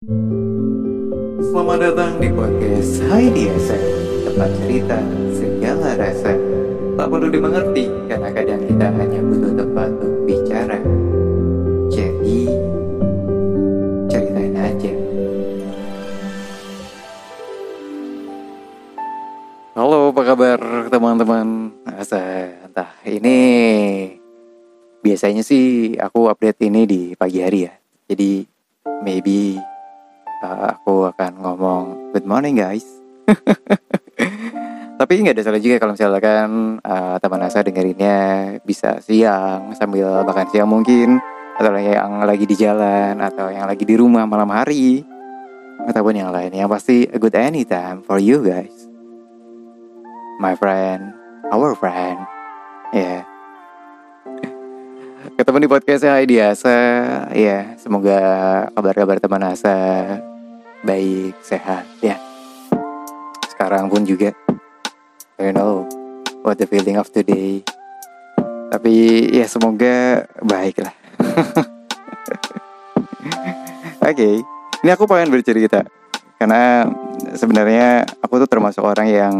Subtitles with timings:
[0.00, 3.76] Selamat datang di podcast Hai Diasa
[4.24, 4.96] Tempat cerita
[5.36, 6.32] segala rasa.
[6.96, 10.80] Tak perlu dimengerti Karena kadang kita hanya butuh tempat untuk bicara.
[11.92, 12.48] Jadi
[14.08, 14.92] Ceritain aja.
[19.76, 21.76] Halo apa kabar teman-teman?
[21.84, 23.36] Asa Entah ini
[25.04, 27.76] Biasanya sih aku update ini di pagi hari ya.
[28.08, 28.48] Jadi
[29.04, 29.60] maybe
[30.42, 32.84] uh, aku akan ngomong good morning guys.
[35.00, 38.18] Tapi nggak ada salah juga kalau misalkan uh, teman Asa dengerinnya
[38.60, 41.16] bisa siang sambil makan siang mungkin
[41.56, 45.04] atau yang lagi di jalan atau yang lagi di rumah malam hari
[45.88, 48.88] ataupun yang lain yang pasti a good anytime for you guys
[50.40, 51.12] my friend
[51.52, 52.20] our friend
[52.92, 53.22] ya yeah.
[55.36, 56.78] ketemu di podcastnya Hai Diasa
[57.32, 58.20] ya semoga
[58.76, 59.76] kabar-kabar teman Asa
[60.84, 62.16] baik sehat ya.
[63.48, 64.32] Sekarang pun juga
[65.36, 65.84] I know
[66.44, 67.60] what the feeling of today.
[68.70, 70.94] Tapi ya semoga baik lah.
[74.00, 74.34] Oke okay.
[74.84, 75.84] ini aku pengen bercerita.
[76.40, 76.88] Karena
[77.36, 79.34] sebenarnya aku tuh termasuk orang yang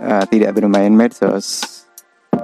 [0.00, 1.84] uh, tidak bermain medsos.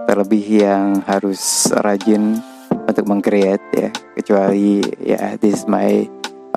[0.04, 2.42] Terlebih yang harus rajin
[2.84, 3.90] untuk mengcreate ya.
[4.18, 6.04] Kecuali ya this is my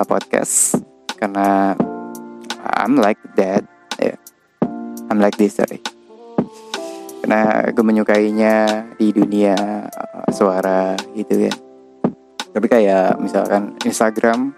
[0.04, 0.93] podcast
[1.24, 1.72] karena
[2.84, 3.64] I'm like that.
[3.96, 4.20] Ya
[5.08, 5.80] I'm like this sorry.
[7.24, 9.56] Karena gue menyukainya di dunia
[9.88, 11.54] uh, suara gitu ya.
[12.52, 14.52] Tapi kayak misalkan Instagram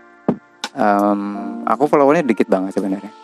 [0.75, 1.21] um,
[1.63, 3.15] aku followernya dikit banget sebenarnya.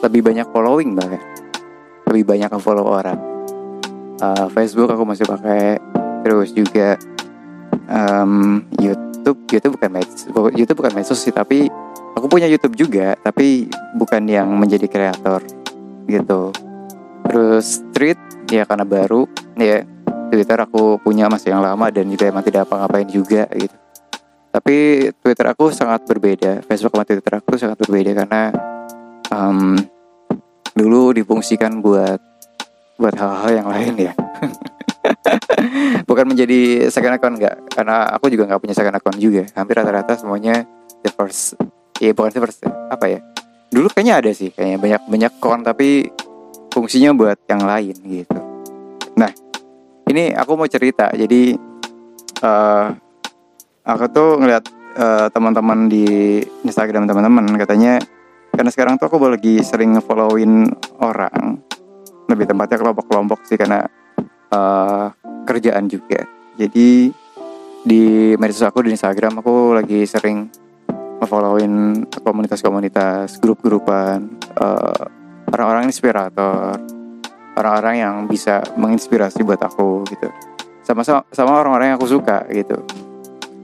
[0.00, 1.20] Lebih banyak following bahkan.
[2.08, 3.20] Lebih banyak follow orang.
[4.24, 5.76] Uh, Facebook aku masih pakai.
[6.24, 6.96] Terus juga
[7.92, 9.44] um, YouTube.
[9.52, 10.24] YouTube bukan medsos
[10.56, 11.68] YouTube bukan medsos sih tapi
[12.14, 15.42] aku punya YouTube juga tapi bukan yang menjadi kreator
[16.06, 16.50] gitu.
[17.30, 18.18] Terus Street
[18.50, 19.86] ya karena baru ya
[20.30, 23.76] Twitter aku punya masih yang lama dan juga emang tidak apa-ngapain juga gitu.
[24.50, 28.50] Tapi Twitter aku sangat berbeda Facebook sama Twitter aku sangat berbeda karena
[29.30, 29.78] um,
[30.74, 32.18] dulu difungsikan buat
[32.98, 34.12] buat hal-hal yang lain ya.
[36.08, 39.46] Bukan menjadi second account enggak karena aku juga nggak punya second account juga.
[39.54, 40.66] Hampir rata-rata semuanya
[41.06, 41.54] the first
[42.00, 43.20] ya bukan first apa ya?
[43.70, 46.08] Dulu kayaknya ada sih kayaknya banyak banyak account tapi
[46.72, 48.40] fungsinya buat yang lain gitu.
[49.14, 49.30] Nah
[50.10, 51.12] ini aku mau cerita.
[51.12, 51.54] Jadi
[52.42, 52.86] uh,
[53.84, 54.64] aku tuh ngeliat
[54.96, 58.00] uh, teman-teman di Instagram teman-teman katanya
[58.50, 60.66] karena sekarang tuh aku lagi sering followin
[60.98, 61.62] orang.
[62.26, 63.86] Lebih tempatnya kelompok-kelompok sih karena
[64.50, 65.14] uh,
[65.46, 66.26] kerjaan juga.
[66.58, 67.10] Jadi
[67.80, 70.50] di medsos aku di Instagram aku lagi sering
[71.30, 75.06] followin komunitas-komunitas grup-grupan uh,
[75.54, 76.74] orang-orang inspirator
[77.54, 80.26] orang-orang yang bisa menginspirasi buat aku gitu.
[80.82, 82.82] Sama sama orang-orang yang aku suka gitu.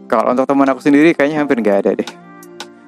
[0.06, 2.10] Kalau untuk teman aku sendiri kayaknya hampir nggak ada deh.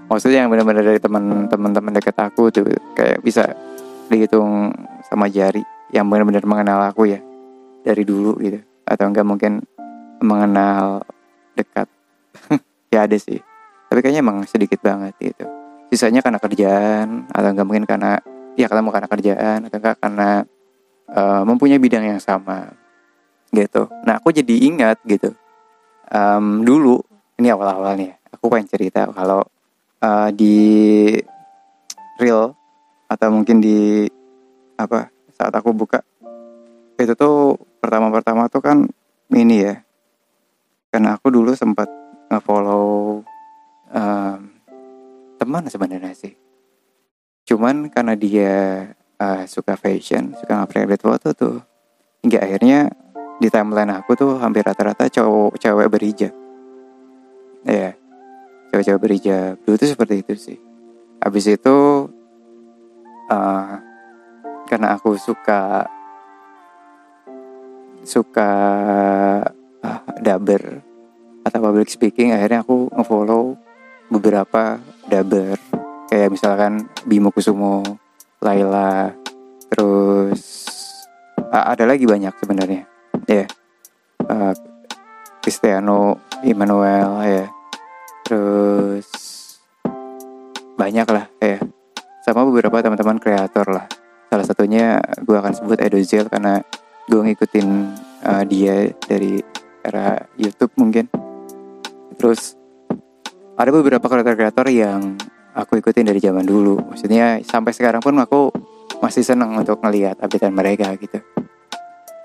[0.06, 2.64] Maksudnya yang benar-benar dari teman-teman teman dekat aku tuh
[2.94, 3.50] kayak bisa
[4.08, 4.70] dihitung
[5.10, 5.60] sama jari
[5.90, 7.20] yang benar-benar mengenal aku ya
[7.82, 8.62] dari dulu gitu.
[8.86, 9.66] Atau enggak mungkin
[10.22, 11.02] mengenal
[11.58, 11.90] dekat.
[12.88, 13.47] Ya ada sih
[14.00, 15.44] kayaknya emang sedikit banget gitu.
[15.88, 18.20] Sisanya karena kerjaan atau enggak mungkin karena
[18.58, 20.30] ya ketemu karena kerjaan atau enggak karena
[21.12, 22.72] uh, mempunyai bidang yang sama
[23.54, 23.88] gitu.
[24.04, 25.32] Nah aku jadi ingat gitu
[26.12, 27.00] um, dulu
[27.38, 29.44] ini awal-awalnya aku pengen cerita kalau
[30.02, 31.14] uh, di
[32.18, 32.52] real
[33.08, 34.04] atau mungkin di
[34.76, 36.02] apa saat aku buka
[36.98, 38.78] itu tuh pertama-pertama tuh kan
[39.32, 39.74] ini ya
[40.90, 41.86] karena aku dulu sempat
[42.28, 43.22] nge-follow
[43.92, 44.38] um,
[45.38, 46.34] teman sebenarnya sih.
[47.48, 48.54] Cuman karena dia
[49.16, 51.56] uh, suka fashion suka ngupgrade foto tuh
[52.20, 52.90] hingga akhirnya
[53.38, 56.34] di timeline aku tuh hampir rata-rata cowok cewek berhijab.
[57.64, 57.92] Ya yeah,
[58.70, 59.54] cewek-cewek berhijab.
[59.62, 60.58] Dulu tuh seperti itu sih.
[61.18, 61.76] Habis itu
[63.30, 63.72] uh,
[64.68, 65.88] karena aku suka
[68.04, 68.50] suka
[69.82, 70.80] uh, daber
[71.42, 73.56] atau public speaking akhirnya aku ngefollow
[74.08, 75.56] beberapa daber
[76.08, 77.84] kayak misalkan Bimo Kusumo,
[78.40, 79.12] Laila,
[79.68, 80.68] terus
[81.52, 82.82] ada lagi banyak sebenarnya
[83.28, 83.48] ya yeah.
[84.28, 84.52] uh,
[85.40, 87.48] Cristiano Emmanuel ya yeah.
[88.24, 89.06] terus
[90.76, 91.60] banyak lah ya yeah.
[92.24, 93.86] sama beberapa teman-teman kreator lah
[94.28, 96.60] salah satunya gue akan sebut Edozel karena
[97.08, 97.68] gue ngikutin
[98.28, 99.40] uh, dia dari
[99.80, 101.08] era YouTube mungkin
[102.20, 102.57] terus
[103.58, 105.18] ada beberapa kreator-kreator yang
[105.50, 106.78] aku ikutin dari zaman dulu.
[106.94, 108.54] Maksudnya sampai sekarang pun aku
[109.02, 111.18] masih senang untuk ngelihat updatean mereka gitu.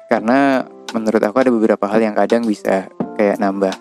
[0.05, 0.61] Karena
[0.93, 2.85] menurut aku ada beberapa hal yang kadang bisa
[3.17, 3.73] kayak nambah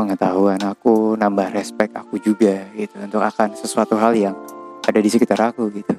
[0.00, 4.32] pengetahuan aku nambah respect aku juga gitu untuk akan sesuatu hal yang
[4.88, 5.92] ada di sekitar aku gitu.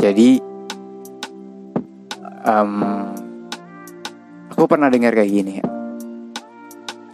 [0.00, 0.40] Jadi
[2.48, 3.12] um,
[4.48, 5.60] aku pernah dengar kayak gini.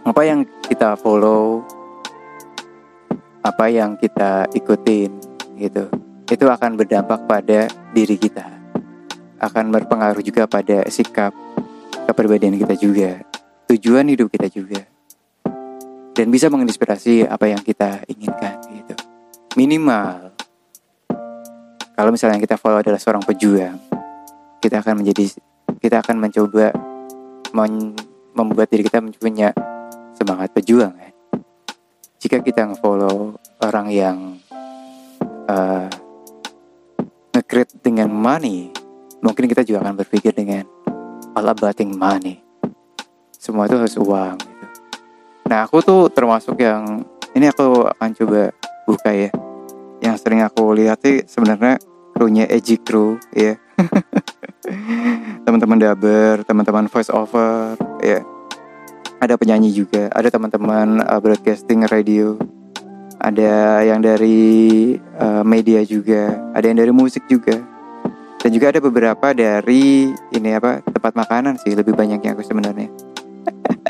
[0.07, 1.67] Apa yang kita follow
[3.41, 5.11] apa yang kita ikutin
[5.57, 5.89] gitu.
[6.29, 8.45] Itu akan berdampak pada diri kita.
[9.41, 11.33] Akan berpengaruh juga pada sikap
[12.05, 13.11] kepribadian kita juga
[13.71, 14.81] tujuan hidup kita juga.
[16.11, 18.95] Dan bisa menginspirasi apa yang kita inginkan gitu.
[19.55, 20.31] Minimal
[21.95, 23.77] kalau misalnya kita follow adalah seorang pejuang
[24.61, 25.37] kita akan menjadi
[25.81, 26.73] kita akan mencoba
[27.53, 27.93] men,
[28.33, 29.53] membuat diri kita punya
[30.15, 31.10] semangat pejuang ya
[32.21, 33.33] jika kita ngefollow
[33.65, 34.17] orang yang
[35.49, 35.89] uh,
[37.33, 38.69] ngekrit dengan money,
[39.25, 40.61] mungkin kita juga akan berpikir dengan
[41.33, 42.45] all about money.
[43.33, 44.37] Semua itu harus uang.
[44.37, 44.65] Gitu.
[45.49, 47.01] Nah aku tuh termasuk yang
[47.33, 48.53] ini aku akan coba
[48.85, 49.33] buka ya.
[49.97, 51.81] Yang sering aku lihat sih sebenarnya
[52.13, 53.57] krunya Edgy Crew ya.
[55.49, 58.21] teman-teman dubber, teman-teman voice over ya
[59.21, 62.41] ada penyanyi juga, ada teman-teman uh, broadcasting radio,
[63.21, 67.61] ada yang dari uh, media juga, ada yang dari musik juga,
[68.41, 72.89] dan juga ada beberapa dari ini apa tempat makanan sih lebih banyaknya aku sebenarnya.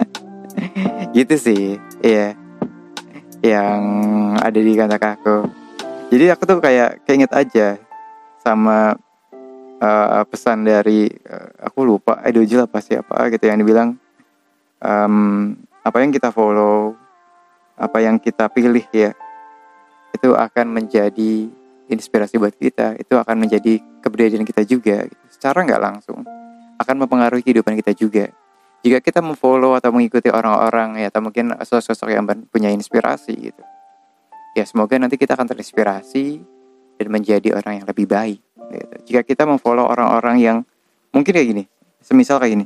[1.15, 2.35] gitu sih, iya,
[3.39, 3.81] yang
[4.35, 5.37] ada di kantor aku.
[6.11, 7.79] Jadi aku tuh kayak keinget aja
[8.43, 8.99] sama
[9.79, 12.83] uh, pesan dari uh, aku lupa Idojil apa
[13.31, 13.95] gitu yang dibilang
[14.81, 16.97] um, apa yang kita follow,
[17.77, 19.13] apa yang kita pilih ya,
[20.13, 21.49] itu akan menjadi
[21.89, 26.21] inspirasi buat kita, itu akan menjadi keberadaan kita juga, secara nggak langsung
[26.81, 28.25] akan mempengaruhi kehidupan kita juga.
[28.81, 33.61] Jika kita memfollow atau mengikuti orang-orang ya, atau mungkin sosok-sosok yang punya inspirasi gitu,
[34.57, 36.41] ya semoga nanti kita akan terinspirasi
[36.97, 38.41] dan menjadi orang yang lebih baik.
[38.73, 38.95] Gitu.
[39.13, 40.57] Jika kita memfollow orang-orang yang
[41.13, 41.63] mungkin kayak gini,
[42.01, 42.65] semisal kayak gini,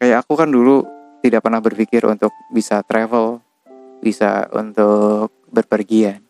[0.00, 0.93] kayak aku kan dulu
[1.24, 3.40] tidak pernah berpikir untuk bisa travel,
[4.04, 6.20] bisa untuk berpergian.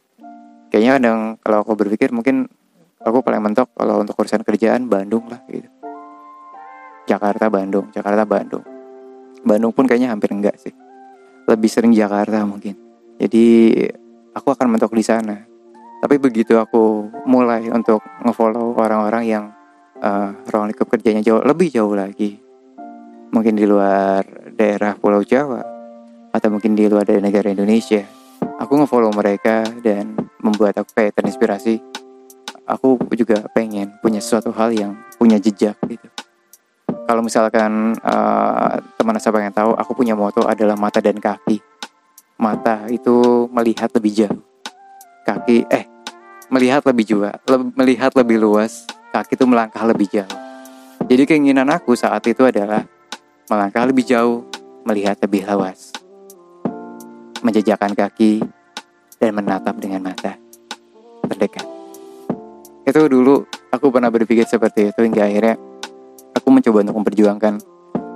[0.71, 2.47] Kayaknya kadang kalau aku berpikir mungkin
[3.03, 5.67] aku paling mentok kalau untuk urusan kerjaan Bandung lah gitu.
[7.11, 8.63] Jakarta Bandung, Jakarta Bandung.
[9.43, 10.73] Bandung pun kayaknya hampir enggak sih.
[11.51, 12.79] Lebih sering Jakarta mungkin.
[13.19, 13.75] Jadi
[14.31, 15.43] aku akan mentok di sana.
[16.01, 19.45] Tapi begitu aku mulai untuk ngefollow orang-orang yang
[19.99, 22.37] uh, ruang lingkup kerjanya jauh lebih jauh lagi,
[23.33, 24.23] mungkin di luar
[24.55, 25.61] daerah Pulau Jawa
[26.35, 28.03] atau mungkin di luar dari negara Indonesia.
[28.59, 31.83] Aku ngefollow mereka dan membuat aku kayak terinspirasi.
[32.65, 36.09] Aku juga pengen punya sesuatu hal yang punya jejak gitu.
[37.05, 41.61] Kalau misalkan uh, teman saya pengen tahu aku punya moto adalah mata dan kaki.
[42.41, 44.41] Mata itu melihat lebih jauh.
[45.29, 45.85] Kaki eh
[46.49, 48.89] melihat lebih juga le melihat lebih luas.
[49.13, 50.37] Kaki itu melangkah lebih jauh.
[51.05, 52.89] Jadi keinginan aku saat itu adalah
[53.49, 54.45] melangkah lebih jauh,
[54.89, 55.93] melihat lebih luas,
[57.45, 58.41] menjejakkan kaki,
[59.21, 60.37] dan menatap dengan mata
[61.29, 61.67] terdekat.
[62.85, 65.57] Itu dulu aku pernah berpikir seperti itu hingga akhirnya
[66.37, 67.55] aku mencoba untuk memperjuangkan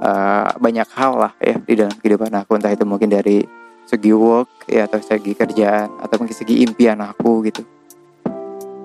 [0.05, 3.41] uh, banyak hal lah ya di dalam kehidupan aku entah itu mungkin dari
[3.89, 7.65] segi work ya atau segi kerjaan atau mungkin segi impian aku gitu.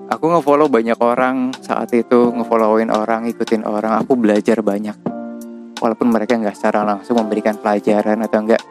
[0.08, 5.13] Aku ngefollow banyak orang saat itu ngefollowin orang, ikutin orang, aku belajar banyak
[5.84, 8.62] walaupun mereka nggak secara langsung memberikan pelajaran atau nggak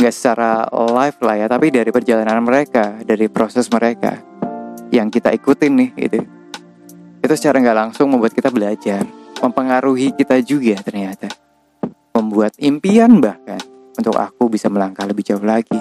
[0.00, 4.16] nggak secara live lah ya tapi dari perjalanan mereka dari proses mereka
[4.88, 6.24] yang kita ikutin nih gitu.
[7.20, 9.04] Itu secara nggak langsung membuat kita belajar
[9.44, 11.28] mempengaruhi kita juga ternyata
[12.16, 13.60] membuat impian bahkan
[13.92, 15.76] untuk aku bisa melangkah lebih jauh lagi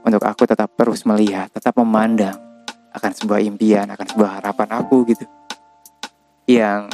[0.00, 2.40] untuk aku tetap terus melihat tetap memandang
[2.96, 5.28] akan sebuah impian akan sebuah harapan aku gitu.
[6.48, 6.88] Yang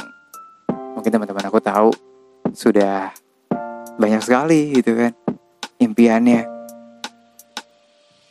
[0.91, 2.12] mungkin teman-teman aku tahu
[2.53, 3.09] sudah
[3.97, 5.11] banyak sekali gitu kan
[5.81, 6.45] impiannya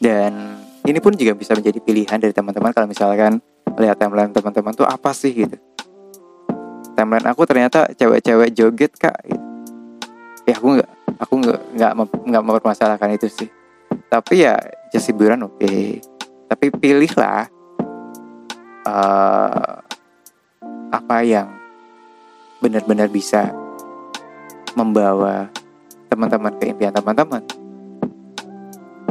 [0.02, 3.38] dan ini pun juga bisa menjadi pilihan dari teman-teman kalau misalkan
[3.78, 5.54] lihat timeline teman-teman tuh apa sih gitu
[6.98, 9.42] timeline aku ternyata cewek-cewek joget kak gitu.
[10.46, 10.90] ya aku nggak
[11.22, 11.92] aku nggak nggak
[12.26, 13.48] nggak mempermasalahkan itu sih
[14.10, 14.58] tapi ya
[14.90, 16.02] just hiburan oke okay.
[16.50, 17.46] tapi pilihlah
[18.84, 19.78] uh,
[20.92, 21.48] apa yang
[22.60, 23.61] benar-benar bisa
[24.74, 25.48] membawa
[26.12, 27.40] teman-teman ke impian teman-teman.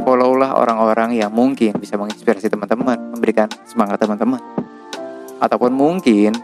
[0.02, 4.42] Followlah orang-orang orang yang mungkin bisa menginspirasi teman-teman, memberikan semangat teman-teman,
[5.38, 6.34] ataupun mungkin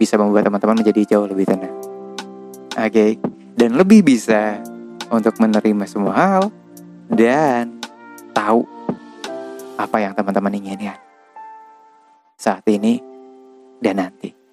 [0.00, 1.72] bisa membuat teman-teman menjadi jauh lebih tenang.
[2.74, 3.10] Oke, okay?
[3.54, 4.58] dan lebih bisa
[5.12, 6.42] untuk menerima semua hal
[7.06, 7.78] dan
[8.34, 8.66] tahu
[9.78, 10.98] apa yang teman-teman inginkan
[12.36, 13.00] saat ini
[13.80, 14.43] dan nanti.